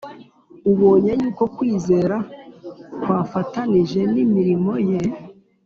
[0.71, 2.15] ubonye yuko kwizera
[3.01, 4.99] kwafatanije n’imirimo ye,